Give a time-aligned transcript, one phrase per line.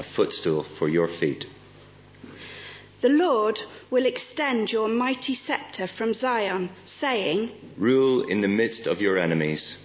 [0.00, 1.44] a footstool for your feet.
[3.00, 3.60] The Lord
[3.92, 9.76] will extend your mighty scepter from Zion, saying, Rule in the midst of your enemies.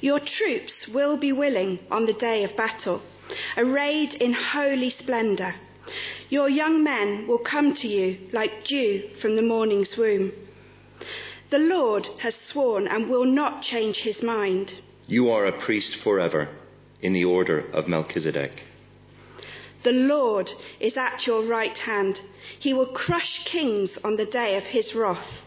[0.00, 3.02] Your troops will be willing on the day of battle,
[3.56, 5.54] arrayed in holy splendor.
[6.28, 10.32] Your young men will come to you like dew from the morning's womb.
[11.50, 14.70] The Lord has sworn and will not change his mind.
[15.08, 16.48] You are a priest forever
[17.00, 18.52] in the order of Melchizedek.
[19.86, 20.50] The Lord
[20.80, 22.18] is at your right hand.
[22.58, 25.44] He will crush kings on the day of his wrath.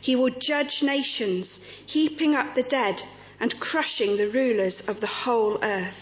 [0.00, 3.02] He will judge nations, heaping up the dead
[3.40, 5.98] and crushing the rulers of the whole earth.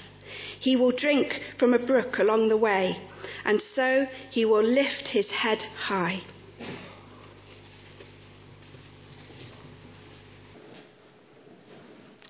[0.61, 2.99] He will drink from a brook along the way,
[3.45, 6.21] and so he will lift his head high.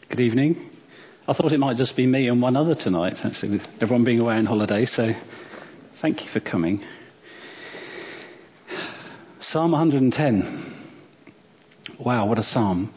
[0.09, 0.72] Good evening.
[1.33, 4.21] I thought it might just be me and one other tonight, actually, with everyone being
[4.21, 5.13] away on holiday, so
[6.03, 6.85] thank you for coming.
[9.41, 10.91] Psalm 110.
[11.99, 12.93] Wow, what a psalm.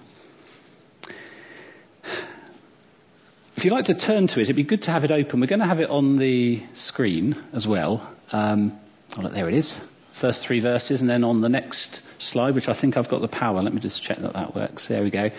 [3.56, 5.40] If you'd like to turn to it, it'd be good to have it open.
[5.40, 8.18] We're going to have it on the screen as well.
[8.34, 8.78] Um,
[9.18, 9.80] oh, look, there it is.
[10.20, 13.30] First three verses, and then on the next slide, which I think I've got the
[13.30, 13.64] power.
[13.64, 14.88] Let me just check that that works.
[14.90, 15.30] There we go.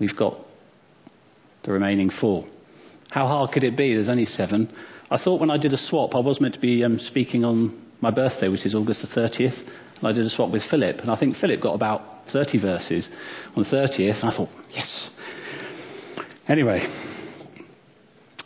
[0.00, 0.40] We've got
[1.64, 2.46] the remaining four.
[3.10, 3.94] How hard could it be?
[3.94, 4.72] There's only seven.
[5.10, 7.78] I thought when I did a swap, I was meant to be um, speaking on
[8.00, 9.58] my birthday, which is August the 30th,
[9.98, 12.00] and I did a swap with Philip, and I think Philip got about
[12.32, 13.08] 30 verses
[13.54, 15.10] on the 30th, and I thought, yes.
[16.48, 16.80] Anyway,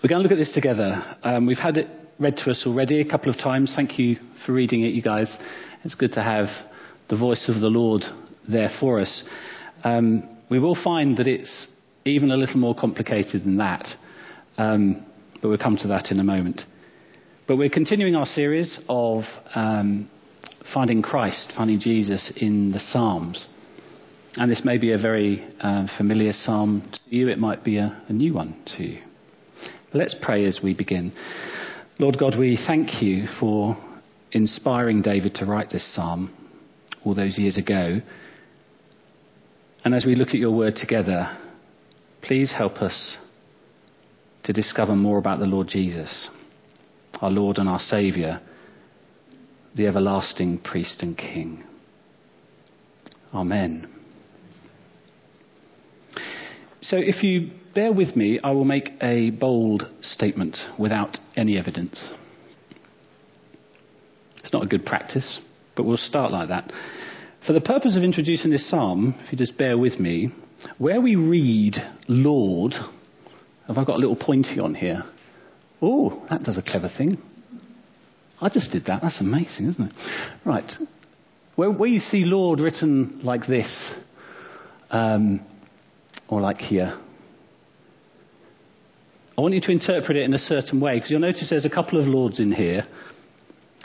[0.03, 1.17] we're going to look at this together.
[1.23, 3.73] Um, we've had it read to us already a couple of times.
[3.75, 5.35] Thank you for reading it, you guys.
[5.85, 6.47] It's good to have
[7.09, 8.03] the voice of the Lord
[8.49, 9.23] there for us.
[9.85, 11.69] Um, we will find that it's
[12.07, 13.87] even a little more complicated than that.
[14.59, 15.07] Um,
[15.41, 16.63] but we'll come to that in a moment.
[17.47, 19.23] But we're continuing our series of
[19.55, 20.11] um,
[20.75, 23.47] finding Christ, finding Jesus in the Psalms.
[24.37, 28.03] And this may be a very uh, familiar psalm to you, it might be a,
[28.09, 29.01] a new one to you.
[29.93, 31.13] But let's pray as we begin.
[31.99, 33.79] Lord God, we thank you for
[34.33, 36.35] inspiring David to write this psalm
[37.05, 38.01] all those years ago.
[39.85, 41.39] And as we look at your word together,
[42.27, 43.19] Please help us
[44.43, 46.29] to discover more about the Lord Jesus,
[47.21, 48.41] our Lord and our Saviour,
[49.77, 51.63] the everlasting priest and king.
[53.33, 53.89] Amen.
[56.81, 62.11] So, if you bear with me, I will make a bold statement without any evidence.
[64.43, 65.39] It's not a good practice,
[65.77, 66.73] but we'll start like that.
[67.47, 70.33] For the purpose of introducing this psalm, if you just bear with me,
[70.79, 71.77] where we read
[72.09, 72.73] Lord,
[73.67, 75.03] have I got a little pointy on here?
[75.83, 77.19] Oh, that does a clever thing.
[78.41, 79.01] I just did that.
[79.03, 79.95] That's amazing, isn't it?
[80.45, 80.71] Right.
[81.57, 83.95] Where, where you see Lord written like this,
[84.91, 85.41] um,
[86.29, 86.99] or like here,
[89.37, 91.71] I want you to interpret it in a certain way because you'll notice there's a
[91.71, 92.85] couple of Lords in here.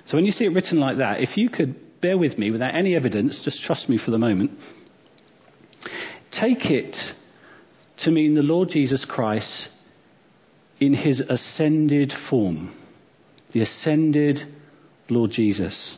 [0.05, 2.73] So when you see it written like that, if you could bear with me without
[2.73, 4.51] any evidence, just trust me for the moment,
[6.31, 6.95] take it
[7.99, 9.69] to mean the Lord Jesus Christ
[10.79, 12.75] in his ascended form.
[13.53, 14.39] The ascended
[15.09, 15.97] Lord Jesus.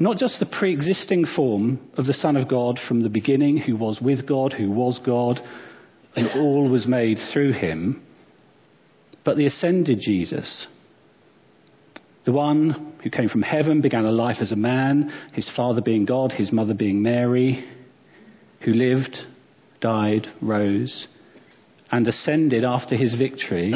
[0.00, 3.76] Not just the pre existing form of the Son of God from the beginning, who
[3.76, 5.40] was with God, who was God,
[6.16, 8.02] and all was made through him,
[9.24, 10.66] but the ascended Jesus.
[12.24, 16.04] The one who came from heaven, began a life as a man, his father being
[16.04, 17.64] God, his mother being Mary,
[18.60, 19.16] who lived,
[19.80, 21.06] died, rose,
[21.90, 23.72] and ascended after his victory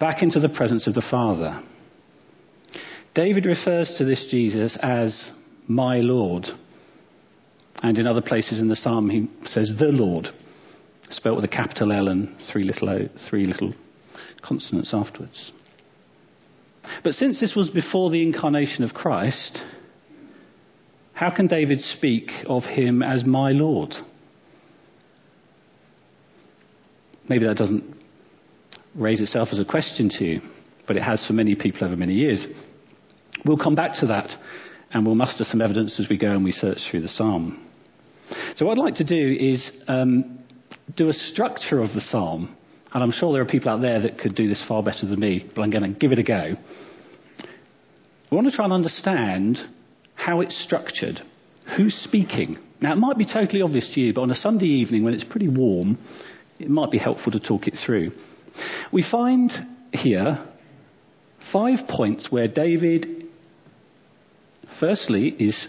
[0.00, 1.62] back into the presence of the Father.
[3.14, 5.30] David refers to this Jesus as
[5.68, 6.46] my Lord.
[7.82, 10.28] And in other places in the psalm, he says the Lord,
[11.10, 13.74] spelt with a capital L and three little, o, three little
[14.42, 15.52] consonants afterwards.
[17.04, 19.60] But since this was before the incarnation of Christ,
[21.14, 23.94] how can David speak of him as my Lord?
[27.28, 27.96] Maybe that doesn't
[28.94, 30.40] raise itself as a question to you,
[30.86, 32.46] but it has for many people over many years.
[33.44, 34.30] We'll come back to that
[34.92, 37.68] and we'll muster some evidence as we go and we search through the psalm.
[38.56, 40.40] So, what I'd like to do is um,
[40.96, 42.56] do a structure of the psalm,
[42.92, 45.20] and I'm sure there are people out there that could do this far better than
[45.20, 46.54] me, but I'm going to give it a go.
[48.30, 49.58] I want to try and understand
[50.24, 51.20] how it's structured,
[51.76, 52.58] who's speaking.
[52.80, 55.24] Now, it might be totally obvious to you, but on a Sunday evening when it's
[55.24, 55.98] pretty warm,
[56.60, 58.12] it might be helpful to talk it through.
[58.92, 59.50] We find
[59.92, 60.46] here
[61.52, 63.24] five points where David,
[64.78, 65.68] firstly, is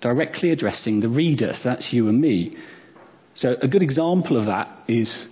[0.00, 1.52] directly addressing the reader.
[1.56, 2.56] So that's you and me.
[3.34, 5.26] So a good example of that is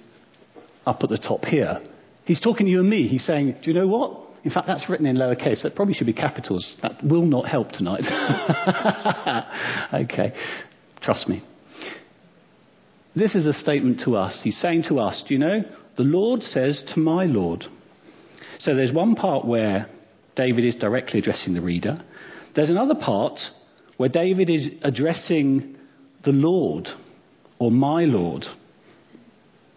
[0.87, 1.81] up at the top here.
[2.25, 3.07] He's talking to you and me.
[3.07, 4.30] He's saying, Do you know what?
[4.43, 5.63] In fact, that's written in lowercase.
[5.63, 6.75] That probably should be capitals.
[6.83, 8.05] That will not help tonight.
[9.95, 10.33] okay.
[11.03, 11.43] Trust me.
[13.15, 14.41] This is a statement to us.
[14.43, 15.63] He's saying to us, Do you know?
[15.97, 17.65] The Lord says to my Lord.
[18.61, 19.91] So there's one part where
[20.37, 22.03] David is directly addressing the reader.
[22.55, 23.39] There's another part
[23.97, 25.77] where David is addressing
[26.25, 26.89] the Lord
[27.59, 28.45] or my Lord,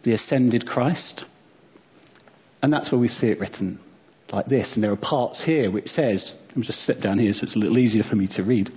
[0.04, 1.26] the ascended Christ.
[2.62, 3.80] And that's where we see it written
[4.34, 4.72] like this.
[4.74, 7.60] And there are parts here which says, me just step down here so it's a
[7.60, 8.70] little easier for me to read.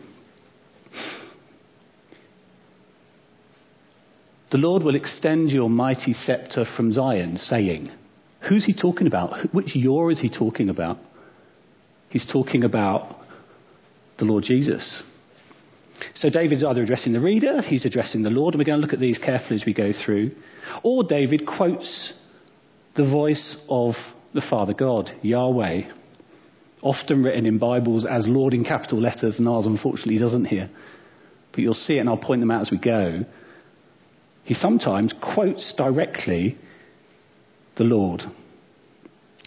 [4.52, 7.90] The Lord will extend your mighty scepter from Zion, saying,
[8.48, 9.52] Who's he talking about?
[9.52, 10.98] Which your is he talking about?
[12.10, 13.18] He's talking about
[14.18, 15.02] the Lord Jesus.
[16.14, 18.92] So David's either addressing the reader, he's addressing the Lord, and we're going to look
[18.92, 20.30] at these carefully as we go through.
[20.82, 22.12] Or David quotes
[22.94, 23.94] the voice of
[24.36, 25.82] the Father God, Yahweh,
[26.82, 30.70] often written in Bibles as Lord in capital letters, and ours unfortunately doesn't here.
[31.50, 33.24] But you'll see it, and I'll point them out as we go.
[34.44, 36.56] He sometimes quotes directly
[37.76, 38.22] the Lord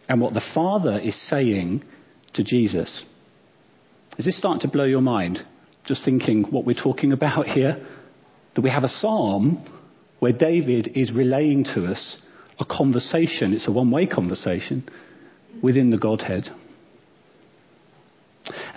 [0.10, 1.84] and what the Father is saying
[2.34, 3.06] to Jesus.
[4.18, 5.46] Is this starting to blow your mind?
[5.90, 7.84] just thinking what we're talking about here,
[8.54, 9.66] that we have a psalm
[10.20, 12.18] where David is relaying to us
[12.60, 14.88] a conversation, it's a one way conversation
[15.62, 16.50] within the Godhead.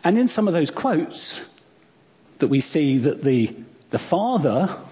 [0.04, 1.42] And in some of those quotes,
[2.42, 3.48] that we see that the,
[3.92, 4.84] the Father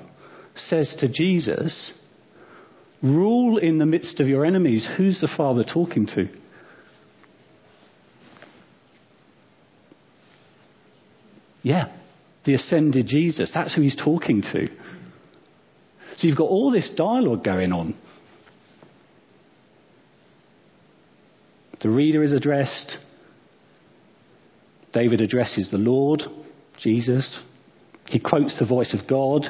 [0.55, 1.93] says to Jesus,
[3.03, 4.87] Rule in the midst of your enemies.
[4.97, 6.29] Who's the Father talking to?
[11.63, 11.93] Yeah,
[12.45, 13.51] the ascended Jesus.
[13.53, 14.69] That's who he's talking to.
[16.17, 17.97] So you've got all this dialogue going on.
[21.81, 22.99] The reader is addressed.
[24.93, 26.23] David addresses the Lord,
[26.79, 27.41] Jesus.
[28.07, 29.47] He quotes the voice of God.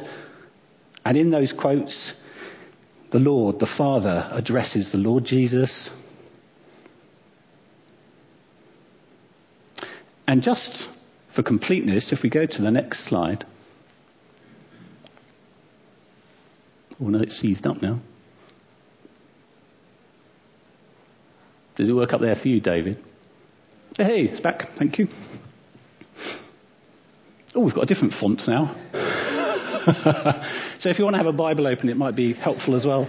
[1.05, 2.15] And in those quotes,
[3.11, 5.91] the Lord, the Father, addresses the Lord Jesus.
[10.29, 10.88] And just
[11.35, 13.44] for completeness, if we go to the next slide.
[17.00, 18.00] Oh no, it's seized up now.
[21.81, 22.99] Does it work up there for you, David?
[23.97, 24.69] Hey, it's back.
[24.79, 25.09] Thank you.
[27.55, 28.77] Oh, we've got a different font now.
[30.79, 33.09] so if you want to have a Bible open, it might be helpful as well.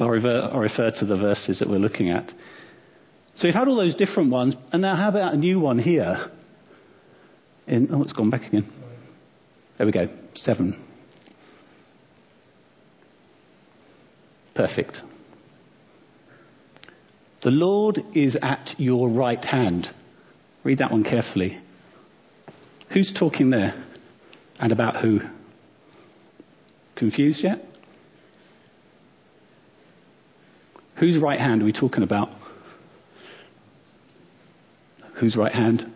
[0.00, 2.32] I'll, I'll refer to the verses that we're looking at.
[3.34, 6.30] So we've had all those different ones, and now how about a new one here?
[7.66, 8.72] in, oh, it's gone back again.
[9.76, 10.82] There we go, seven.
[14.54, 15.02] Perfect.
[17.46, 19.86] The Lord is at your right hand.
[20.64, 21.56] Read that one carefully.
[22.92, 23.86] Who's talking there?
[24.58, 25.20] And about who?
[26.96, 27.64] Confused yet?
[30.98, 32.30] Whose right hand are we talking about?
[35.20, 35.86] Whose right hand?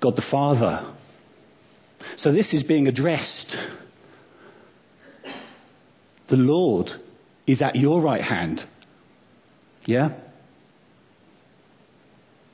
[0.00, 0.94] God the Father.
[2.18, 3.56] So this is being addressed.
[6.28, 6.90] The Lord
[7.48, 8.60] is at your right hand.
[9.84, 10.10] Yeah?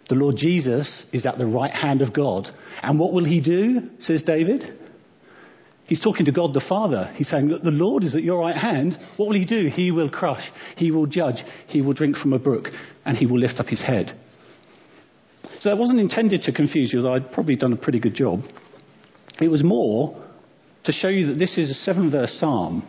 [0.09, 2.49] The Lord Jesus is at the right hand of God.
[2.83, 4.79] And what will he do, says David?
[5.87, 7.13] He's talking to God the Father.
[7.15, 8.99] He's saying that the Lord is at your right hand.
[9.17, 9.69] What will he do?
[9.73, 10.43] He will crush,
[10.77, 11.37] he will judge,
[11.69, 12.69] he will drink from a brook,
[13.05, 14.19] and he will lift up his head.
[15.61, 18.41] So it wasn't intended to confuse you, I'd probably done a pretty good job.
[19.41, 20.23] It was more
[20.85, 22.87] to show you that this is a seven verse psalm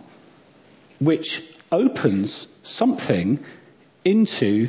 [1.00, 1.27] which
[1.71, 3.43] opens something
[4.05, 4.67] into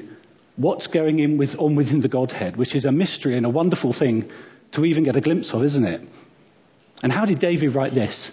[0.58, 3.94] what's going in with, on within the Godhead, which is a mystery and a wonderful
[3.96, 4.28] thing
[4.72, 6.02] to even get a glimpse of, isn't it?
[7.02, 8.30] And how did David write this?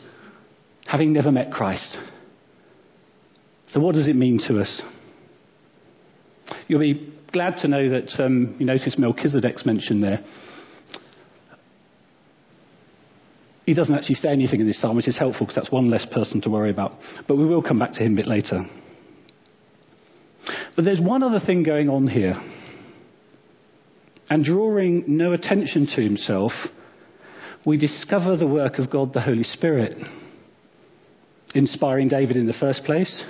[0.88, 1.98] Having never met Christ.
[3.70, 4.82] So, what does it mean to us?
[6.68, 10.24] You'll be glad to know that um, you notice Melchizedek's mentioned there.
[13.66, 16.06] He doesn't actually say anything in this psalm, which is helpful because that's one less
[16.12, 16.94] person to worry about.
[17.28, 18.64] But we will come back to him a bit later.
[20.76, 22.36] But there's one other thing going on here.
[24.30, 26.52] And drawing no attention to himself,
[27.66, 29.98] we discover the work of God the Holy Spirit,
[31.54, 33.24] inspiring David in the first place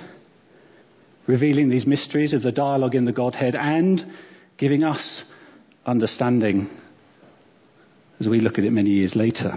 [1.27, 4.05] revealing these mysteries of the dialogue in the Godhead and
[4.57, 5.23] giving us
[5.85, 6.69] understanding
[8.19, 9.53] as we look at it many years later.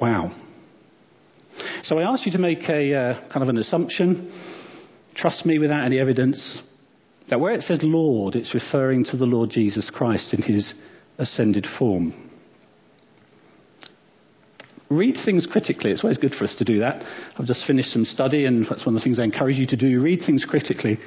[0.00, 0.34] Wow.
[1.82, 4.55] So I ask you to make a uh, kind of an assumption,
[5.16, 6.60] trust me without any evidence,
[7.28, 10.74] that where it says Lord, it's referring to the Lord Jesus Christ in his
[11.18, 12.14] ascended form.
[14.88, 15.90] Read things critically.
[15.90, 17.02] It's always good for us to do that.
[17.36, 19.76] I've just finished some study, and that's one of the things I encourage you to
[19.76, 20.00] do.
[20.00, 20.98] Read things critically.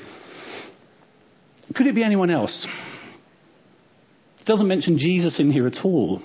[1.73, 2.67] Could it be anyone else?
[4.41, 6.21] It doesn't mention Jesus in here at all.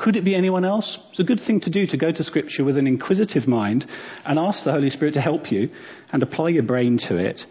[0.00, 0.98] Could it be anyone else?
[1.10, 3.84] It's a good thing to do to go to Scripture with an inquisitive mind
[4.24, 5.68] and ask the Holy Spirit to help you
[6.10, 7.42] and apply your brain to it.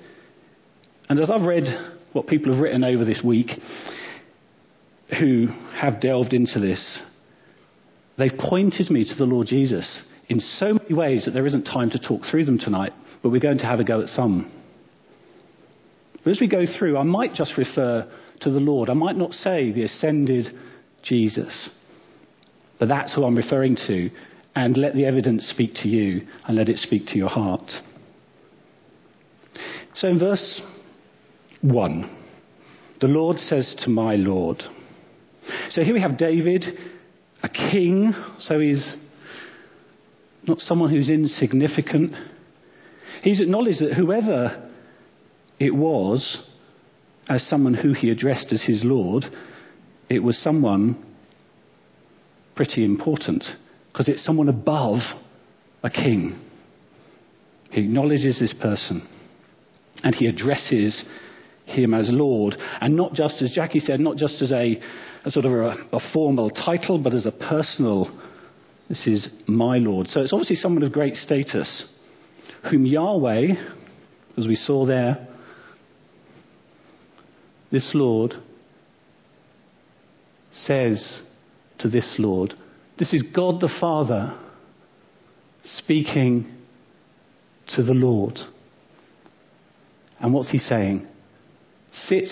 [1.10, 1.65] And as I've read
[2.13, 3.51] what people have written over this week
[5.20, 5.48] who
[5.79, 7.01] have delved into this,
[8.18, 11.91] they've pointed me to the Lord Jesus in so many ways that there isn't time
[11.91, 14.51] to talk through them tonight, but we're going to have a go at some.
[16.24, 18.89] But as we go through, I might just refer to the Lord.
[18.89, 20.48] I might not say the ascended
[21.03, 21.70] Jesus.
[22.79, 24.09] But that's who I'm referring to.
[24.55, 27.69] And let the evidence speak to you and let it speak to your heart.
[29.93, 30.62] So in verse
[31.62, 32.17] 1,
[33.01, 34.63] the Lord says to my Lord.
[35.69, 36.65] So here we have David,
[37.43, 38.95] a king, so he's
[40.48, 42.13] not someone who's insignificant.
[43.24, 44.69] He's acknowledged that whoever
[45.59, 46.41] it was,
[47.27, 49.25] as someone who he addressed as his Lord,
[50.09, 51.05] it was someone
[52.60, 53.42] pretty important
[53.89, 55.00] because it's someone above
[55.82, 56.38] a king.
[57.72, 59.08] He acknowledges this person
[60.04, 61.06] and he addresses
[61.63, 62.58] him as Lord.
[62.82, 64.78] And not just, as Jackie said, not just as a,
[65.24, 68.12] a sort of a, a formal title, but as a personal,
[68.89, 70.10] this is my Lord.
[70.10, 71.86] So it's obviously someone of great status,
[72.70, 73.54] whom Yahweh,
[74.38, 75.30] as we saw there,
[77.72, 78.34] this Lord
[80.51, 81.22] says
[81.79, 82.53] to this Lord.
[82.98, 84.38] This is God the Father
[85.63, 86.51] speaking
[87.75, 88.38] to the Lord.
[90.19, 91.07] And what's he saying?
[91.91, 92.29] Sit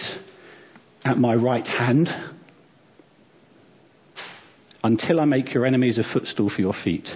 [1.03, 2.09] at my right hand
[4.83, 7.07] until I make your enemies a footstool for your feet.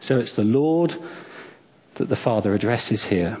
[0.00, 0.92] So it's the Lord
[1.98, 3.36] that the Father addresses here.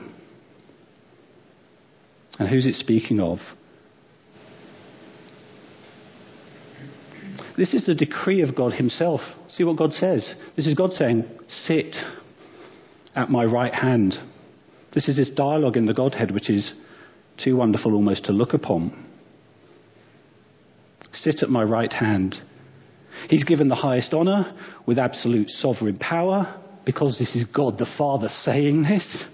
[2.38, 3.38] And who's it speaking of?
[7.56, 9.20] This is the decree of God Himself.
[9.48, 10.34] See what God says.
[10.56, 11.94] This is God saying, Sit
[13.14, 14.14] at my right hand.
[14.94, 16.72] This is this dialogue in the Godhead which is
[17.42, 19.08] too wonderful almost to look upon.
[21.12, 22.36] Sit at my right hand.
[23.28, 24.56] He's given the highest honour
[24.86, 29.24] with absolute sovereign power because this is God the Father saying this.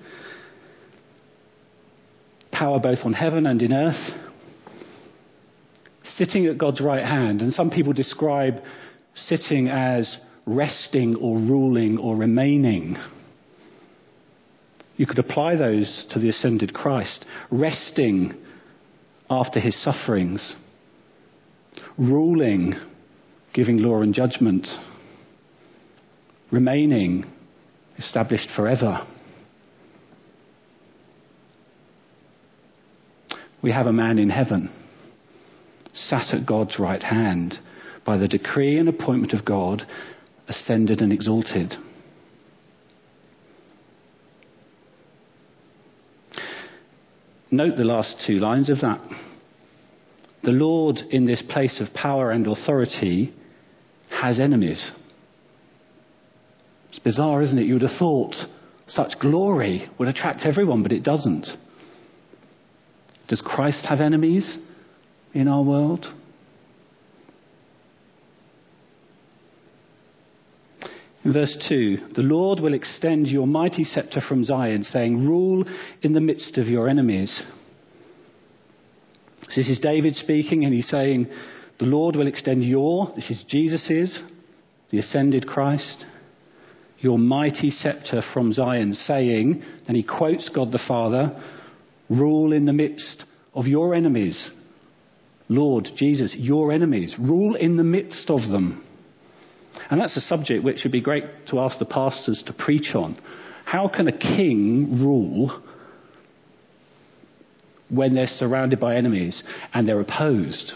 [2.51, 4.28] Power both on heaven and in earth
[6.19, 7.41] sitting at God's right hand.
[7.41, 8.55] And some people describe
[9.15, 12.97] sitting as resting or ruling or remaining.
[14.97, 17.25] You could apply those to the ascended Christ.
[17.51, 18.35] Resting
[19.31, 20.57] after his sufferings,
[21.97, 22.75] ruling,
[23.55, 24.67] giving law and judgment,
[26.51, 27.27] remaining,
[27.99, 29.07] established forever.
[33.61, 34.71] We have a man in heaven
[36.07, 37.59] sat at God's right hand,
[38.05, 39.83] by the decree and appointment of God,
[40.49, 41.75] ascended and exalted.
[47.51, 49.01] Note the last two lines of that.
[50.43, 53.35] The Lord, in this place of power and authority,
[54.11, 54.93] has enemies.
[56.91, 57.67] It's bizarre, isn't it?
[57.67, 58.35] You would have thought
[58.87, 61.47] such glory would attract everyone, but it doesn't.
[63.29, 64.59] Does Christ have enemies?
[65.35, 66.07] In our world?
[71.25, 75.65] In verse 2, the Lord will extend your mighty scepter from Zion, saying, Rule
[76.01, 77.43] in the midst of your enemies.
[79.51, 81.27] So this is David speaking, and he's saying,
[81.81, 84.23] The Lord will extend your, this is Jesus's,
[84.91, 86.07] the ascended Christ,
[87.01, 91.43] your mighty scepter from Zion, saying, and he quotes God the Father,
[92.09, 94.51] Rule in the midst of your enemies.
[95.49, 98.85] Lord Jesus, your enemies, rule in the midst of them.
[99.91, 103.19] And that's a subject which would be great to ask the pastors to preach on.
[103.65, 105.63] How can a king rule
[107.91, 110.73] when they're surrounded by enemies and they're opposed?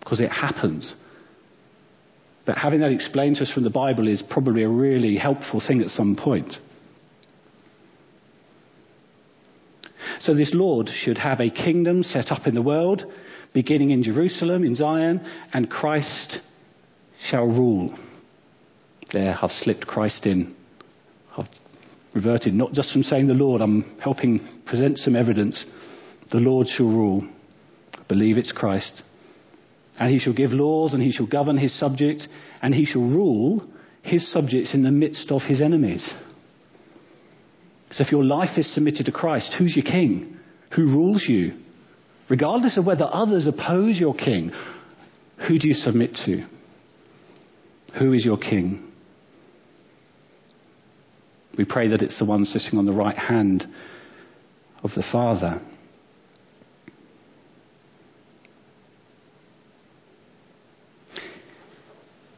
[0.00, 0.94] Because it happens.
[2.44, 5.80] But having that explained to us from the Bible is probably a really helpful thing
[5.80, 6.54] at some point.
[10.20, 13.04] So, this Lord should have a kingdom set up in the world
[13.56, 15.18] beginning in Jerusalem, in Zion,
[15.54, 16.40] and Christ
[17.30, 17.98] shall rule.
[19.14, 20.54] There, I've slipped Christ in.
[21.34, 21.48] I've
[22.14, 25.64] reverted not just from saying the Lord, I'm helping present some evidence.
[26.30, 27.26] The Lord shall rule.
[28.08, 29.02] Believe it's Christ.
[29.98, 32.28] And he shall give laws, and he shall govern his subjects,
[32.60, 33.66] and he shall rule
[34.02, 36.06] his subjects in the midst of his enemies.
[37.90, 40.36] So if your life is submitted to Christ, who's your king?
[40.74, 41.54] Who rules you?
[42.28, 44.50] Regardless of whether others oppose your king,
[45.46, 46.44] who do you submit to?
[47.98, 48.92] Who is your king?
[51.56, 53.66] We pray that it's the one sitting on the right hand
[54.82, 55.62] of the Father.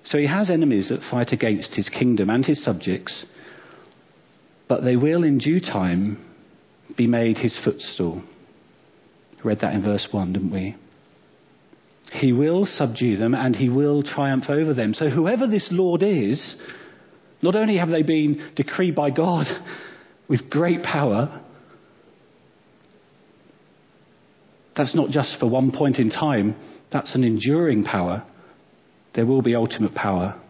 [0.05, 3.27] So he has enemies that fight against his kingdom and his subjects,
[4.67, 6.25] but they will in due time
[6.97, 8.23] be made his footstool.
[9.45, 10.77] Read that in verse 1, didn't we?
[12.13, 14.95] He will subdue them and he will triumph over them.
[14.95, 16.57] So, whoever this Lord is,
[17.43, 19.47] not only have they been decreed by God
[20.29, 21.43] with great power,
[24.77, 26.57] that's not just for one point in time,
[26.91, 28.25] that's an enduring power.
[29.15, 30.41] There will be ultimate power.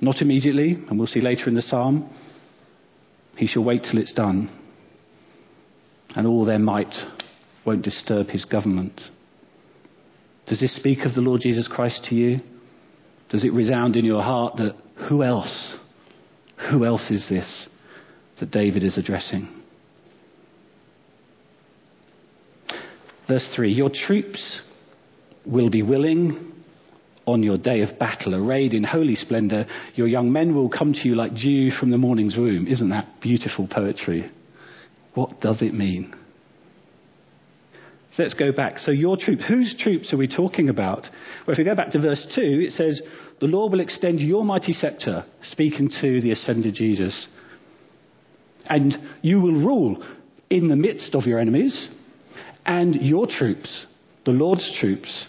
[0.00, 2.10] Not immediately, and we'll see later in the psalm.
[3.36, 4.50] He shall wait till it's done,
[6.16, 6.94] and all their might
[7.64, 9.00] won't disturb his government.
[10.46, 12.38] Does this speak of the Lord Jesus Christ to you?
[13.28, 14.76] Does it resound in your heart that
[15.08, 15.76] who else,
[16.70, 17.68] who else is this
[18.40, 19.48] that David is addressing?
[23.28, 24.62] Verse 3 Your troops
[25.44, 26.52] will be willing
[27.26, 29.66] on your day of battle, arrayed in holy splendor.
[29.96, 32.68] Your young men will come to you like dew from the morning's womb.
[32.68, 34.30] Isn't that beautiful poetry?
[35.16, 36.14] What does it mean?
[38.12, 38.78] So let's go back.
[38.78, 41.02] So, your troops, whose troops are we talking about?
[41.46, 43.00] Well, if we go back to verse 2, it says,
[43.40, 47.28] The Lord will extend your mighty scepter, speaking to the ascended Jesus.
[48.66, 50.04] And you will rule
[50.50, 51.88] in the midst of your enemies,
[52.66, 53.86] and your troops,
[54.26, 55.28] the Lord's troops,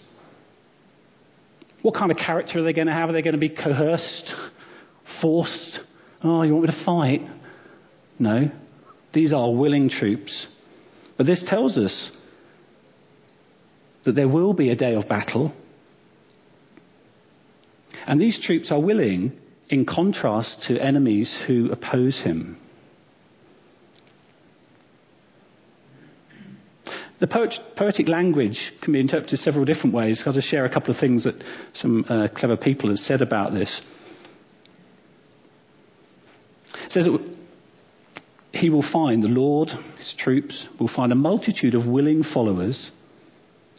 [1.80, 3.08] what kind of character are they going to have?
[3.08, 4.34] Are they going to be coerced,
[5.22, 5.80] forced?
[6.22, 7.20] Oh, you want me to fight?
[8.18, 8.50] No.
[9.12, 10.46] These are willing troops.
[11.16, 12.12] But this tells us
[14.04, 15.52] that there will be a day of battle.
[18.06, 19.32] And these troops are willing
[19.68, 22.58] in contrast to enemies who oppose him.
[27.20, 27.26] The
[27.76, 30.22] poetic language can be interpreted several different ways.
[30.24, 31.34] I'll just share a couple of things that
[31.74, 33.82] some uh, clever people have said about this.
[36.86, 37.08] It says
[38.52, 42.90] he will find, the Lord, his troops, will find a multitude of willing followers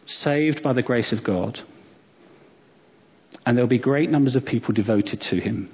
[0.06, 1.58] saved by the grace of God.
[3.44, 5.70] And there'll be great numbers of people devoted to him.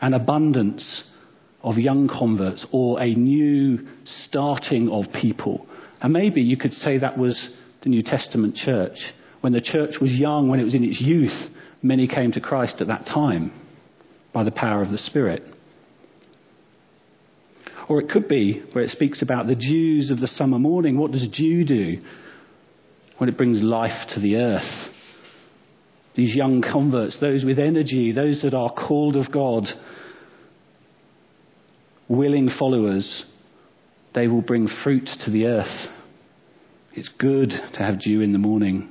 [0.00, 1.04] An abundance
[1.62, 5.66] of young converts or a new starting of people.
[6.00, 7.50] And maybe you could say that was
[7.82, 8.98] the New Testament church.
[9.40, 11.50] When the church was young, when it was in its youth,
[11.82, 13.52] many came to Christ at that time
[14.32, 15.42] by the power of the Spirit.
[17.88, 20.98] Or it could be where it speaks about the dews of the summer morning.
[20.98, 21.98] What does dew do?
[23.18, 24.90] when it brings life to the earth.
[26.14, 29.64] These young converts, those with energy, those that are called of God,
[32.08, 33.24] willing followers,
[34.14, 35.88] they will bring fruit to the earth.
[36.94, 38.90] It's good to have dew in the morning.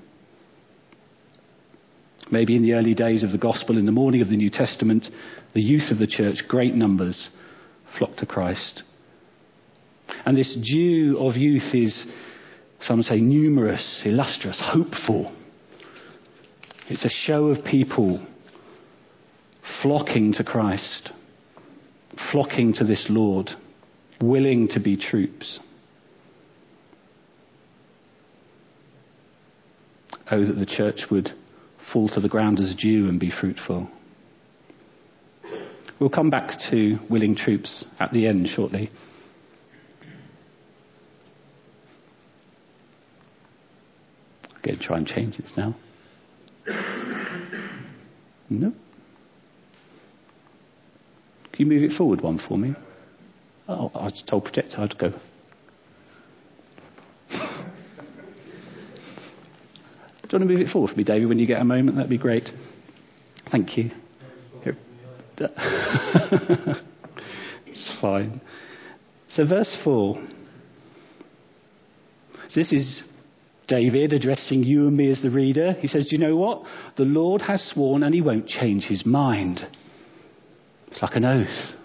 [2.29, 5.05] Maybe in the early days of the gospel, in the morning of the New Testament,
[5.53, 7.29] the youth of the church, great numbers,
[7.97, 8.83] flocked to Christ.
[10.25, 12.05] And this dew of youth is
[12.79, 15.33] some say numerous, illustrious, hopeful.
[16.89, 18.25] It's a show of people
[19.81, 21.11] flocking to Christ,
[22.31, 23.51] flocking to this Lord,
[24.21, 25.59] willing to be troops.
[30.31, 31.29] Oh, that the church would
[31.91, 33.89] fall to the ground as dew and be fruitful.
[36.03, 38.91] We'll come back to willing troops at the end shortly.
[44.53, 45.77] I'm going to try and change this now.
[48.49, 48.73] No.
[51.53, 52.75] Can you move it forward one for me?
[53.69, 55.11] Oh, I was told projector I'd go.
[55.11, 55.15] Do
[57.29, 57.39] you
[60.33, 61.95] want to move it forward for me, David, when you get a moment?
[61.95, 62.49] That'd be great.
[63.49, 63.91] Thank you.
[67.65, 68.41] it's fine.
[69.29, 70.27] So, verse 4.
[72.49, 73.03] So this is
[73.67, 75.73] David addressing you and me as the reader.
[75.79, 76.63] He says, Do you know what?
[76.97, 79.59] The Lord has sworn and he won't change his mind.
[80.87, 81.75] It's like an oath.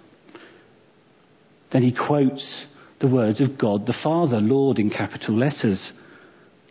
[1.73, 2.67] Then he quotes
[3.01, 5.93] the words of God the Father, Lord in capital letters.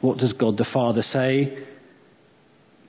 [0.02, 1.66] What does God the Father say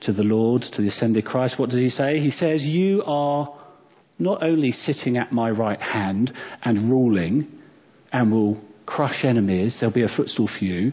[0.01, 1.57] to the Lord, to the ascended Christ?
[1.57, 2.19] What does he say?
[2.19, 3.58] He says, You are
[4.19, 6.31] not only sitting at my right hand
[6.63, 7.47] and ruling
[8.11, 10.91] and will crush enemies, there'll be a footstool for you,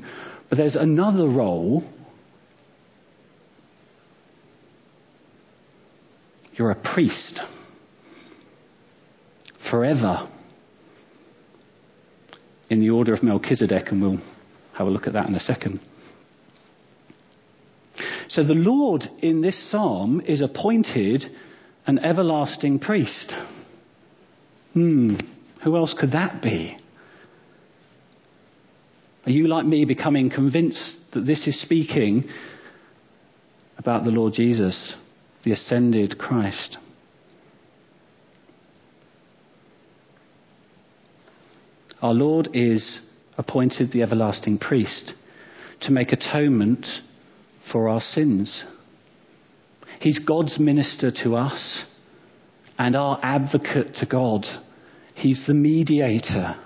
[0.48, 1.82] but there's another role.
[6.54, 7.40] You're a priest
[9.70, 10.30] forever
[12.70, 14.22] in the order of Melchizedek, and we'll
[14.76, 15.80] have a look at that in a second.
[18.28, 21.24] So the Lord in this psalm is appointed
[21.86, 23.34] an everlasting priest.
[24.74, 25.14] Hmm,
[25.62, 26.76] who else could that be?
[29.24, 32.28] Are you, like me, becoming convinced that this is speaking
[33.78, 34.94] about the Lord Jesus,
[35.44, 36.78] the ascended Christ?
[42.02, 43.00] Our Lord is
[43.38, 45.14] appointed the everlasting priest
[45.82, 46.86] to make atonement
[47.72, 48.64] for our sins.
[50.00, 51.84] He's God's minister to us
[52.78, 54.44] and our advocate to God.
[55.14, 56.56] He's the mediator.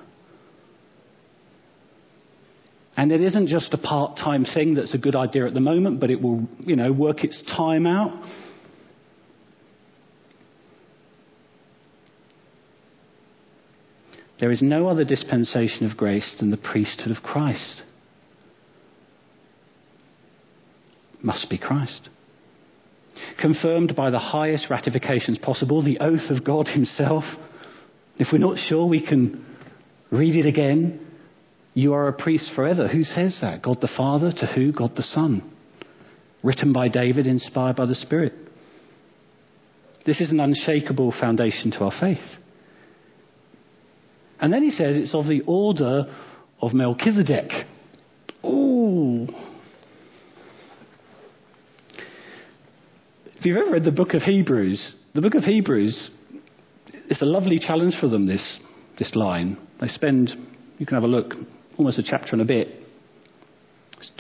[2.97, 6.01] And it isn't just a part time thing that's a good idea at the moment,
[6.01, 8.13] but it will, you know, work its time out.
[14.41, 17.83] There is no other dispensation of grace than the priesthood of Christ.
[21.23, 22.09] Must be Christ.
[23.41, 27.25] Confirmed by the highest ratifications possible, the oath of God Himself.
[28.19, 29.45] If we're not sure, we can
[30.11, 31.07] read it again.
[31.75, 32.89] You are a priest forever.
[32.89, 33.63] Who says that?
[33.63, 34.33] God the Father?
[34.33, 34.73] To who?
[34.73, 35.51] God the Son.
[36.43, 38.33] Written by David, inspired by the Spirit.
[40.07, 42.19] This is an unshakable foundation to our faith.
[44.41, 46.05] And then he says it's of the order
[46.61, 47.51] of Melchizedek.
[48.45, 49.29] Ooh.
[53.41, 56.11] If you've ever read the book of Hebrews, the book of Hebrews
[57.09, 58.61] is a lovely challenge for them, this,
[58.99, 59.57] this line.
[59.81, 60.31] They spend,
[60.77, 61.33] you can have a look,
[61.79, 62.69] almost a chapter and a bit,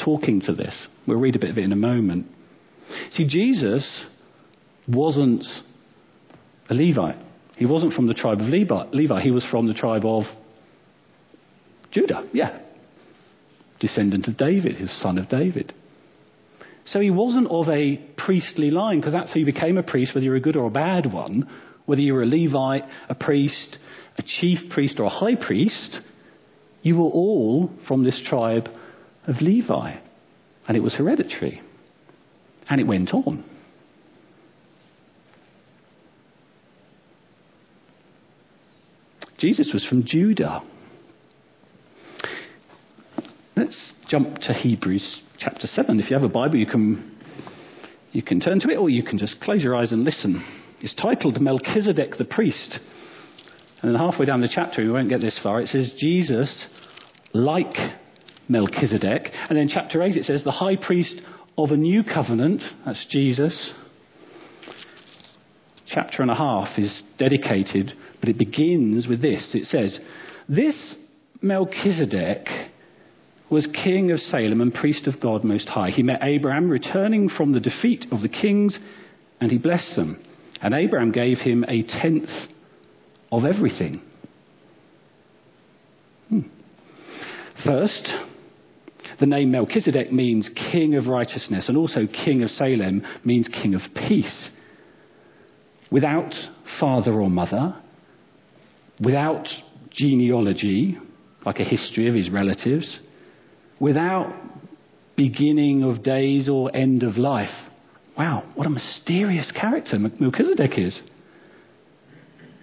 [0.02, 0.88] talking to this.
[1.06, 2.28] We'll read a bit of it in a moment.
[3.10, 4.06] See, Jesus
[4.88, 5.44] wasn't
[6.70, 7.18] a Levite.
[7.58, 8.84] He wasn't from the tribe of Levi.
[8.94, 9.20] Levi.
[9.20, 10.22] He was from the tribe of
[11.90, 12.58] Judah, yeah.
[13.80, 15.74] Descendant of David, his son of David.
[16.90, 20.24] So he wasn't of a priestly line, because that's how you became a priest, whether
[20.24, 21.48] you're a good or a bad one.
[21.86, 23.78] Whether you were a Levite, a priest,
[24.18, 26.00] a chief priest, or a high priest,
[26.82, 28.68] you were all from this tribe
[29.28, 30.00] of Levi.
[30.66, 31.62] And it was hereditary.
[32.68, 33.44] And it went on.
[39.38, 40.60] Jesus was from Judah.
[43.56, 45.98] Let's jump to Hebrews chapter 7.
[45.98, 47.16] If you have a Bible, you can,
[48.12, 50.44] you can turn to it or you can just close your eyes and listen.
[50.80, 52.78] It's titled Melchizedek the Priest.
[53.82, 56.66] And then halfway down the chapter, we won't get this far, it says Jesus
[57.32, 57.74] like
[58.48, 59.30] Melchizedek.
[59.48, 61.20] And then chapter 8, it says the high priest
[61.56, 62.62] of a new covenant.
[62.84, 63.72] That's Jesus.
[65.86, 69.98] Chapter and a half is dedicated but it begins with this it says,
[70.48, 70.96] This
[71.42, 72.46] Melchizedek
[73.50, 75.90] was king of Salem and priest of God Most High.
[75.90, 78.78] He met Abraham returning from the defeat of the kings,
[79.40, 80.22] and he blessed them.
[80.62, 82.30] And Abraham gave him a tenth
[83.32, 84.02] of everything.
[86.28, 86.40] Hmm.
[87.64, 88.08] First,
[89.18, 93.82] the name Melchizedek means king of righteousness, and also king of Salem means king of
[94.08, 94.50] peace.
[95.90, 96.32] Without
[96.78, 97.74] father or mother,
[99.00, 99.48] without
[99.90, 100.96] genealogy,
[101.44, 102.98] like a history of his relatives,
[103.80, 104.32] without
[105.16, 107.48] beginning of days or end of life.
[108.16, 111.00] Wow, what a mysterious character Melchizedek is.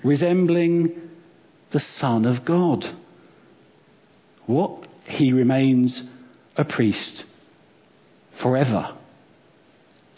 [0.04, 1.10] Resembling
[1.74, 2.86] the Son of God.
[4.46, 4.88] What?
[5.06, 6.04] He remains
[6.56, 7.26] a priest
[8.42, 8.98] forever.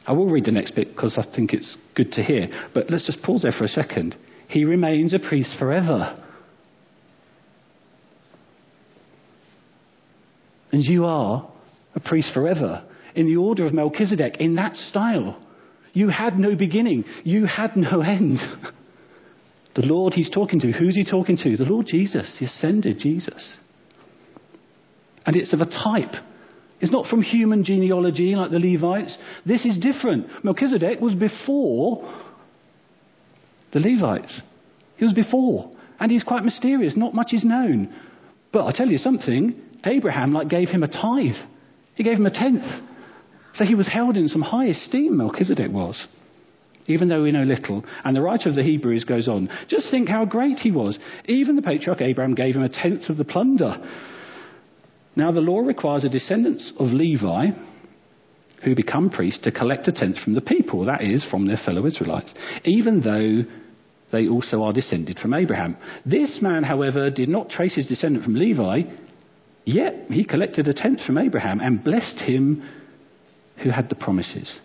[0.06, 2.48] I will read the next bit because I think it's good to hear.
[2.74, 4.16] But let's just pause there for a second
[4.50, 6.22] he remains a priest forever.
[10.80, 11.52] And you are
[11.94, 15.38] a priest forever in the order of Melchizedek, in that style.
[15.92, 18.38] You had no beginning, you had no end.
[19.76, 21.58] The Lord he's talking to, who's he talking to?
[21.58, 23.58] The Lord Jesus, the ascended Jesus.
[25.26, 26.16] And it's of a type
[26.80, 29.18] It's not from human genealogy like the Levites.
[29.46, 30.28] This is different.
[30.46, 32.10] Melchizedek was before
[33.74, 34.42] the Levites.
[34.96, 35.72] He was before.
[36.00, 36.96] And he's quite mysterious.
[36.96, 37.94] Not much is known.
[38.54, 41.36] But I tell you something, Abraham like gave him a tithe.
[41.96, 42.64] He gave him a tenth.
[43.56, 46.08] So he was held in some high esteem, Melchizedek was.
[46.88, 47.84] Even though we know little.
[48.04, 49.50] And the writer of the Hebrews goes on.
[49.68, 50.98] Just think how great he was.
[51.26, 53.78] Even the patriarch Abraham gave him a tenth of the plunder.
[55.16, 57.48] Now, the law requires a descendants of Levi
[58.64, 61.86] who become priests to collect a tenth from the people, that is, from their fellow
[61.86, 62.34] Israelites,
[62.66, 63.50] even though
[64.12, 65.78] they also are descended from Abraham.
[66.06, 68.82] This man, however, did not trace his descent from Levi,
[69.66, 72.68] yet he collected a tenth from Abraham and blessed him
[73.64, 74.60] who had the promises.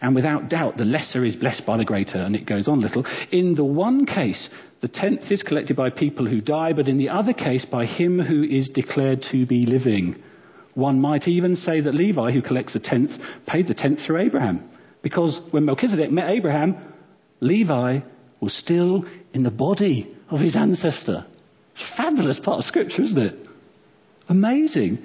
[0.00, 2.82] And without doubt, the lesser is blessed by the greater, and it goes on a
[2.82, 3.06] little.
[3.32, 4.48] In the one case,
[4.82, 8.18] the tenth is collected by people who die, but in the other case, by him
[8.18, 10.22] who is declared to be living.
[10.74, 13.12] One might even say that Levi, who collects a tenth,
[13.46, 14.68] paid the tenth through Abraham.
[15.02, 16.76] Because when Melchizedek met Abraham,
[17.40, 18.00] Levi
[18.40, 21.26] was still in the body of his ancestor.
[21.96, 23.45] Fabulous part of Scripture, isn't it?
[24.28, 24.98] Amazing.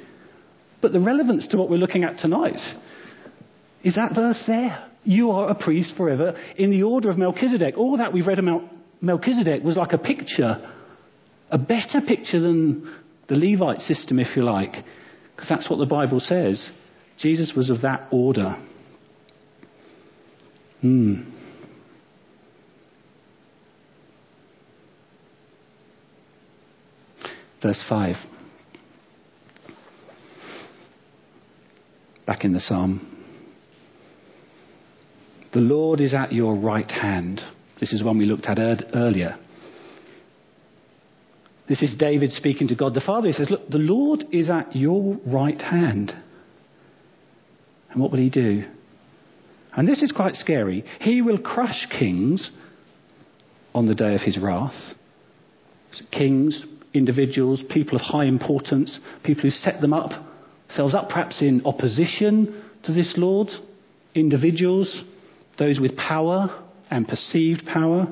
[0.81, 2.59] But the relevance to what we're looking at tonight
[3.83, 4.87] is that verse there.
[5.03, 7.75] You are a priest forever in the order of Melchizedek.
[7.77, 8.63] All that we've read about
[9.01, 10.71] Melchizedek was like a picture,
[11.49, 12.93] a better picture than
[13.27, 14.73] the Levite system, if you like,
[15.35, 16.71] because that's what the Bible says.
[17.17, 18.57] Jesus was of that order.
[20.81, 21.21] Hmm.
[27.61, 28.15] Verse 5.
[32.31, 33.05] Back in the psalm.
[35.51, 37.41] The Lord is at your right hand.
[37.81, 38.57] This is one we looked at
[38.95, 39.37] earlier.
[41.67, 43.27] This is David speaking to God the Father.
[43.27, 46.13] He says, Look, the Lord is at your right hand.
[47.89, 48.63] And what will he do?
[49.75, 50.85] And this is quite scary.
[51.01, 52.49] He will crush kings
[53.75, 54.95] on the day of his wrath.
[56.13, 56.63] Kings,
[56.93, 60.30] individuals, people of high importance, people who set them up,
[60.71, 63.49] themselves up perhaps in opposition to this Lord,
[64.15, 65.03] individuals,
[65.59, 68.07] those with power and perceived power.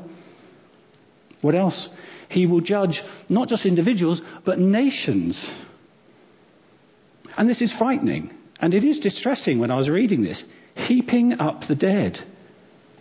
[1.41, 1.87] What else?
[2.29, 5.41] He will judge not just individuals, but nations.
[7.37, 8.35] And this is frightening.
[8.59, 10.43] And it is distressing when I was reading this.
[10.75, 12.17] Heaping up the dead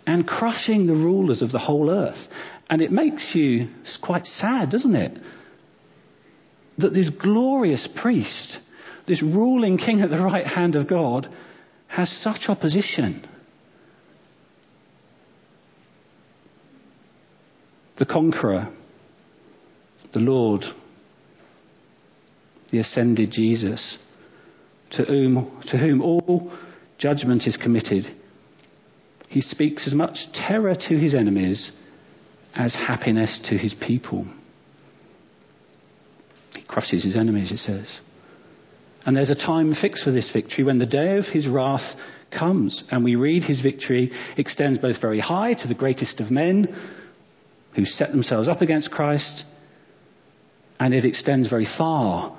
[0.07, 2.17] and crushing the rulers of the whole earth.
[2.69, 3.67] And it makes you
[4.01, 5.19] quite sad, doesn't it?
[6.77, 8.59] That this glorious priest,
[9.09, 11.27] this ruling king at the right hand of God,
[11.87, 13.27] has such opposition.
[17.99, 18.73] the conqueror,
[20.13, 20.63] the Lord,
[22.71, 23.99] the ascended Jesus,
[24.91, 26.51] to whom, to whom all
[26.97, 28.05] judgment is committed.
[29.27, 31.71] He speaks as much terror to his enemies
[32.55, 34.25] as happiness to his people.
[36.55, 37.99] He crushes his enemies, it says.
[39.09, 41.95] And there's a time fixed for this victory when the day of his wrath
[42.29, 42.83] comes.
[42.91, 46.67] And we read his victory extends both very high to the greatest of men
[47.75, 49.45] who set themselves up against Christ,
[50.79, 52.37] and it extends very far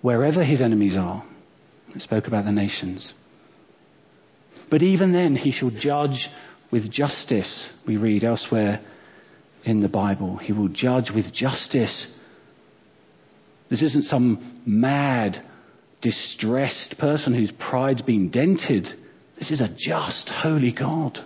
[0.00, 1.26] wherever his enemies are.
[1.94, 3.12] I spoke about the nations.
[4.70, 6.26] But even then, he shall judge
[6.72, 8.80] with justice, we read elsewhere
[9.62, 10.38] in the Bible.
[10.38, 12.06] He will judge with justice.
[13.68, 15.44] This isn't some mad,
[16.02, 18.86] distressed person whose pride's been dented.
[19.38, 21.18] This is a just, holy God.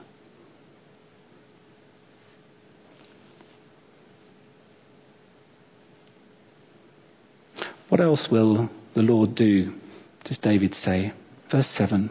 [7.89, 9.75] What else will the Lord do?
[10.25, 11.13] Does David say?
[11.51, 12.11] Verse 7.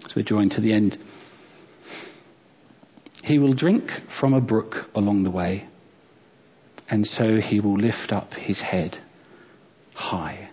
[0.00, 0.98] So we're drawing to the end.
[3.22, 5.68] He will drink from a brook along the way,
[6.88, 9.02] and so he will lift up his head
[9.94, 10.48] high.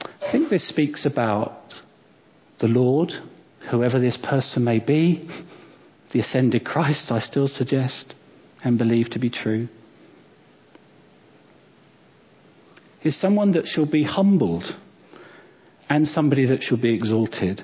[0.00, 1.60] I think this speaks about
[2.60, 3.12] the Lord,
[3.70, 5.28] whoever this person may be,
[6.12, 8.14] the ascended Christ, I still suggest
[8.64, 9.68] and believe to be true.
[13.04, 14.64] is someone that shall be humbled
[15.88, 17.62] and somebody that shall be exalted.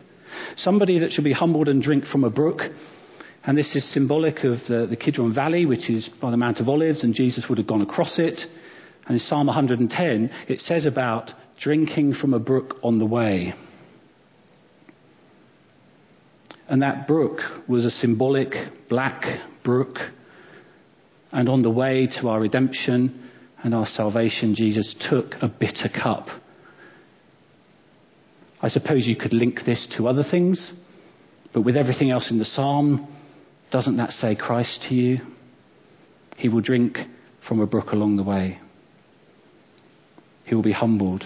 [0.56, 2.60] Somebody that shall be humbled and drink from a brook.
[3.44, 6.68] And this is symbolic of the, the Kidron Valley, which is by the Mount of
[6.68, 8.40] Olives, and Jesus would have gone across it.
[9.06, 13.54] And in Psalm 110, it says about drinking from a brook on the way.
[16.68, 18.52] And that brook was a symbolic
[18.88, 19.24] black
[19.64, 19.96] brook.
[21.32, 23.30] And on the way to our redemption,
[23.64, 26.28] and our salvation, Jesus took a bitter cup
[28.60, 30.72] I suppose you could link this to other things,
[31.52, 33.06] but with everything else in the psalm,
[33.70, 35.18] doesn't that say Christ to you?
[36.36, 36.98] He will drink
[37.46, 38.58] from a brook along the way.
[40.44, 41.24] He will be humbled.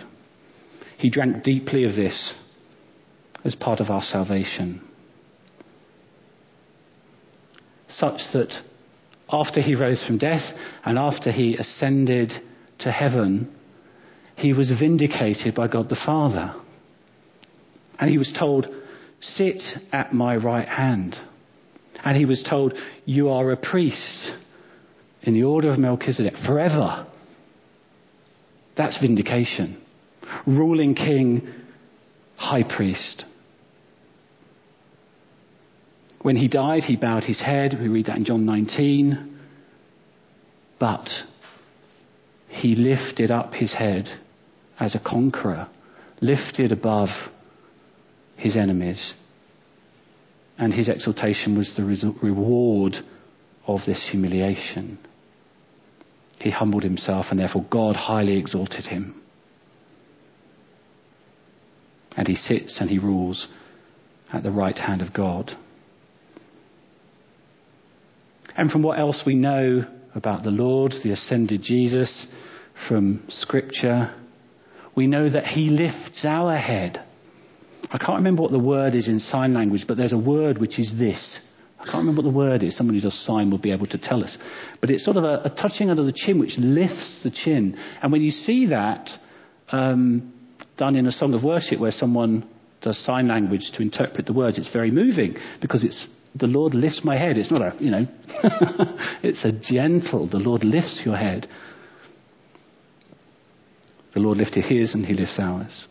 [1.03, 2.35] He drank deeply of this
[3.45, 4.81] as part of our salvation.
[7.89, 8.53] Such that
[9.29, 10.45] after he rose from death
[10.85, 12.31] and after he ascended
[12.79, 13.53] to heaven,
[14.37, 16.55] he was vindicated by God the Father.
[17.99, 18.69] And he was told,
[19.21, 19.61] Sit
[19.91, 21.17] at my right hand.
[22.05, 22.75] And he was told,
[23.07, 24.31] You are a priest
[25.23, 27.09] in the order of Melchizedek forever.
[28.77, 29.82] That's vindication.
[30.47, 31.47] Ruling king,
[32.37, 33.25] high priest.
[36.23, 37.77] When he died, he bowed his head.
[37.81, 39.39] We read that in John 19.
[40.79, 41.09] But
[42.49, 44.09] he lifted up his head
[44.79, 45.69] as a conqueror,
[46.21, 47.09] lifted above
[48.37, 49.15] his enemies.
[50.59, 51.85] And his exaltation was the
[52.23, 52.97] reward
[53.67, 54.99] of this humiliation.
[56.39, 59.22] He humbled himself, and therefore God highly exalted him.
[62.17, 63.49] And he sits and he rules
[64.33, 65.53] at the right hand of God.
[68.57, 72.27] And from what else we know about the Lord, the ascended Jesus,
[72.89, 74.15] from Scripture,
[74.95, 77.03] we know that he lifts our head.
[77.91, 80.79] I can't remember what the word is in sign language, but there's a word which
[80.79, 81.39] is this.
[81.79, 82.77] I can't remember what the word is.
[82.77, 84.37] Somebody who does sign will be able to tell us.
[84.81, 87.77] But it's sort of a, a touching under the chin which lifts the chin.
[88.01, 89.09] And when you see that
[89.71, 90.32] um,
[90.77, 92.49] done in a song of worship where someone
[92.81, 97.03] does sign language to interpret the words, it's very moving because it's the Lord lifts
[97.05, 97.39] my head.
[97.39, 98.07] It's not a, you know,
[99.23, 101.49] it's a gentle, the Lord lifts your head.
[104.15, 105.87] The Lord lifted his and he lifts ours.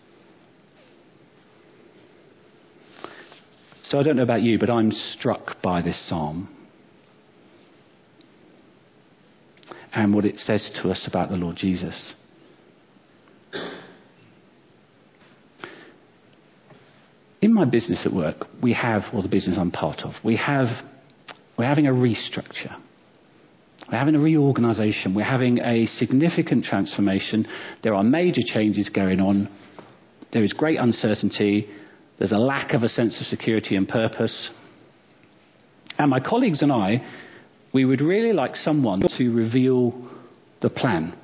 [3.83, 6.49] So I don't know about you, but I'm struck by this psalm
[9.93, 12.13] and what it says to us about the Lord Jesus.
[17.41, 20.67] In my business at work, we have, or the business I'm part of, we have,
[21.57, 22.79] we're having a restructure.
[23.91, 25.15] We're having a reorganization.
[25.15, 27.47] We're having a significant transformation.
[27.83, 29.49] There are major changes going on.
[30.31, 31.67] There is great uncertainty.
[32.19, 34.51] There's a lack of a sense of security and purpose.
[35.97, 37.03] And my colleagues and I,
[37.73, 40.09] we would really like someone to reveal
[40.61, 41.17] the plan.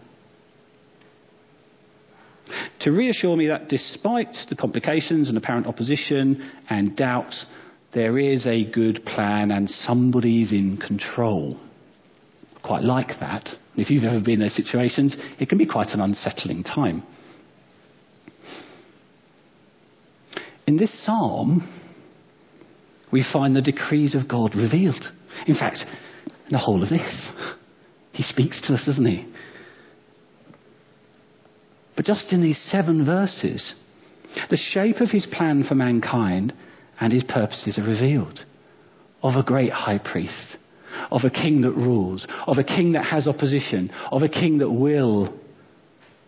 [2.82, 7.46] To reassure me that despite the complications and apparent opposition and doubts,
[7.94, 11.60] there is a good plan and somebody's in control.
[12.64, 13.50] Quite like that.
[13.76, 17.04] If you've ever been in those situations, it can be quite an unsettling time.
[20.68, 21.68] In this psalm,
[23.12, 25.04] we find the decrees of God revealed.
[25.48, 25.78] In fact,
[26.52, 27.32] the whole of this.
[28.12, 29.26] He speaks to us, doesn't he?
[31.98, 33.74] But just in these seven verses,
[34.50, 36.54] the shape of his plan for mankind
[37.02, 38.46] and his purposes are revealed.
[39.24, 40.58] Of a great high priest,
[41.10, 44.70] of a king that rules, of a king that has opposition, of a king that
[44.70, 45.38] will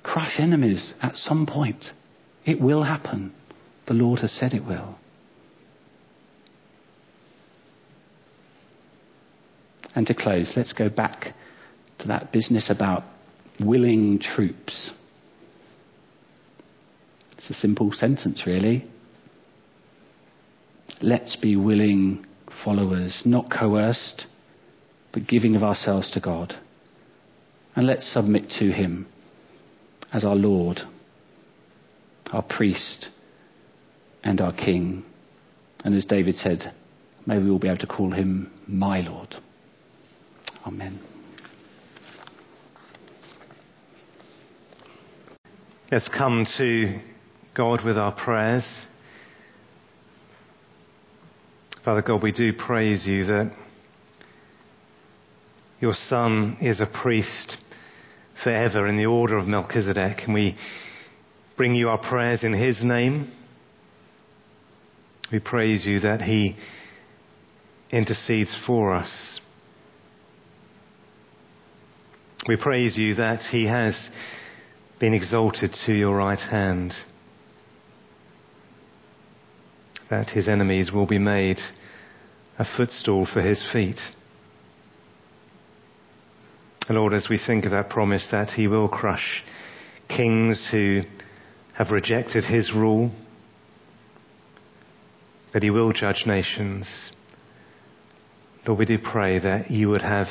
[0.02, 1.86] crush enemies at some point.
[2.46, 3.32] It will happen.
[3.88, 4.98] The Lord has said it will.
[9.96, 11.36] And to close, let's go back
[12.00, 13.04] to that business about
[13.60, 14.94] willing troops.
[17.40, 18.86] It's a simple sentence, really.
[21.02, 22.26] Let's be willing
[22.66, 24.26] followers, not coerced,
[25.14, 26.54] but giving of ourselves to God.
[27.78, 29.08] And let's submit to Him
[30.12, 30.82] as our Lord,
[32.34, 33.08] our priest,
[34.22, 35.06] and our King.
[35.86, 36.74] And as David said,
[37.26, 39.34] may we all be able to call him my Lord.
[40.68, 41.00] Amen.
[45.90, 47.00] Let's come to
[47.56, 48.66] God with our prayers.
[51.84, 53.52] Father God, we do praise you that
[55.80, 57.58] your Son is a priest
[58.44, 60.56] forever in the order of Melchizedek, and we
[61.58, 63.32] bring you our prayers in his name.
[65.32, 66.56] We praise you that He
[67.92, 69.40] intercedes for us.
[72.48, 74.10] We praise you that He has
[75.00, 76.94] been exalted to your right hand,
[80.10, 81.60] that His enemies will be made
[82.58, 84.00] a footstool for His feet.
[86.90, 89.44] Lord, as we think of that promise that He will crush
[90.08, 91.02] kings who
[91.76, 93.12] have rejected His rule,
[95.54, 97.12] that he will judge nations.
[98.66, 100.28] Lord, we do pray that you would have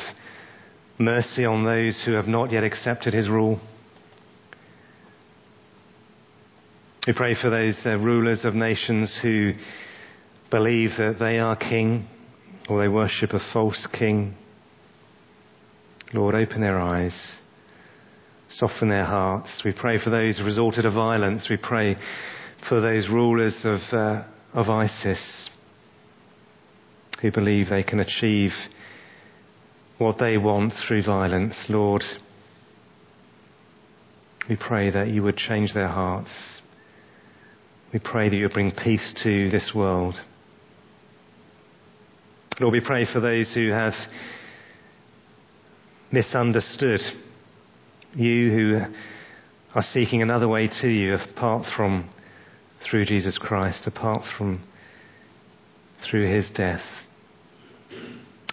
[0.98, 3.60] mercy on those who have not yet accepted his rule.
[7.08, 9.54] We pray for those uh, rulers of nations who
[10.50, 12.06] believe that they are king
[12.68, 14.34] or they worship a false king.
[16.12, 17.38] Lord, open their eyes,
[18.50, 19.62] soften their hearts.
[19.64, 21.46] We pray for those who resorted to violence.
[21.48, 21.96] We pray
[22.68, 25.48] for those rulers of, uh, of ISIS
[27.22, 28.52] who believe they can achieve
[29.96, 31.56] what they want through violence.
[31.70, 32.02] Lord,
[34.46, 36.60] we pray that you would change their hearts.
[37.92, 40.16] We pray that you bring peace to this world.
[42.60, 43.94] Lord, we pray for those who have
[46.12, 47.00] misunderstood
[48.14, 48.80] you, who
[49.74, 52.10] are seeking another way to you apart from
[52.88, 54.62] through Jesus Christ, apart from
[56.10, 56.82] through his death.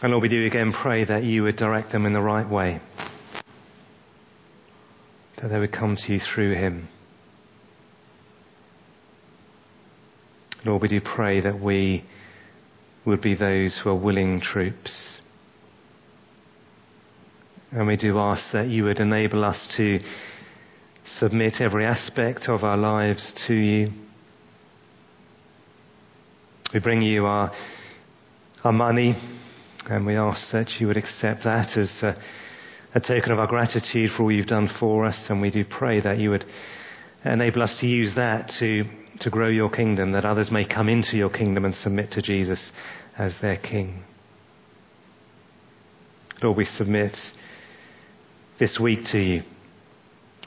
[0.01, 2.79] And Lord, we do again pray that you would direct them in the right way,
[5.41, 6.87] that they would come to you through him.
[10.65, 12.03] Lord, we do pray that we
[13.05, 15.19] would be those who are willing troops.
[17.71, 19.99] And we do ask that you would enable us to
[21.19, 23.91] submit every aspect of our lives to you.
[26.73, 27.51] We bring you our,
[28.63, 29.15] our money,
[29.87, 32.19] and we ask that you would accept that as a,
[32.95, 35.27] a token of our gratitude for all you've done for us.
[35.29, 36.45] And we do pray that you would
[37.25, 38.83] enable us to use that to,
[39.21, 42.71] to grow your kingdom, that others may come into your kingdom and submit to Jesus
[43.17, 44.03] as their King.
[46.43, 47.15] Lord, we submit
[48.59, 49.41] this week to you.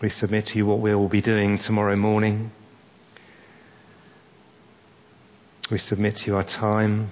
[0.03, 2.53] We submit to you what we will be doing tomorrow morning.
[5.71, 7.11] We submit to you our time,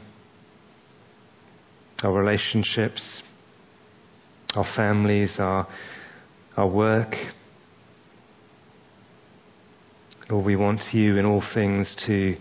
[2.02, 3.22] our relationships,
[4.54, 5.66] our families, our,
[6.56, 7.14] our work.
[10.28, 12.36] Lord, we want you in all things to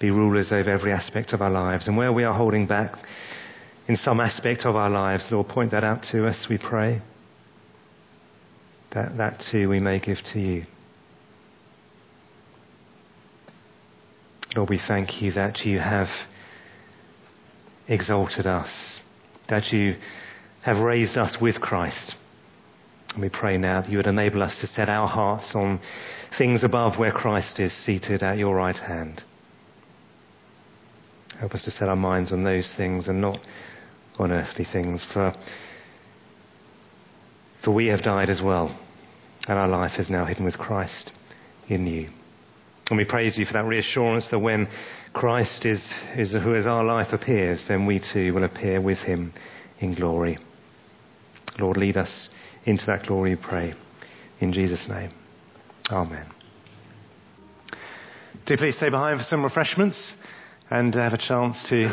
[0.00, 1.86] be rulers over every aspect of our lives.
[1.86, 2.92] And where we are holding back
[3.86, 7.00] in some aspect of our lives, Lord, point that out to us, we pray.
[8.94, 10.64] That, that too we may give to you.
[14.56, 16.08] Lord, we thank you that you have
[17.86, 19.00] exalted us,
[19.48, 19.96] that you
[20.62, 22.14] have raised us with Christ.
[23.18, 25.80] And we pray now that you would enable us to set our hearts on
[26.38, 29.24] things above where Christ is seated at your right hand.
[31.40, 33.40] Help us to set our minds on those things and not
[34.20, 35.34] on earthly things, for,
[37.64, 38.78] for we have died as well,
[39.48, 41.10] and our life is now hidden with Christ
[41.68, 42.10] in you.
[42.88, 44.68] And we praise you for that reassurance that when
[45.12, 45.84] Christ is,
[46.16, 49.32] is who is our life appears, then we too will appear with him
[49.80, 50.38] in glory.
[51.58, 52.28] Lord, lead us
[52.68, 53.74] into that glory, we pray.
[54.40, 55.10] In Jesus' name.
[55.90, 56.26] Amen.
[58.46, 60.12] Do please stay behind for some refreshments
[60.70, 61.88] and have a chance to,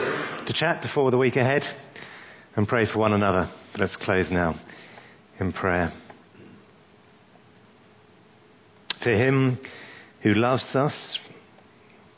[0.46, 1.64] to chat before the week ahead
[2.58, 3.50] and pray for one another.
[3.78, 4.60] Let's close now
[5.40, 5.94] in prayer.
[9.04, 9.60] To him
[10.24, 11.20] who loves us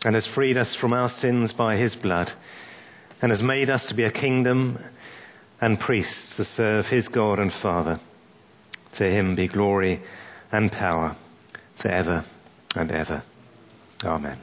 [0.04, 2.30] and has freed us from our sins by his blood
[3.22, 4.80] and has made us to be a kingdom
[5.62, 8.00] and priests to serve his God and Father.
[8.98, 10.02] To him be glory
[10.52, 11.16] and power
[11.82, 12.26] forever
[12.76, 13.24] and ever.
[14.04, 14.40] Amen.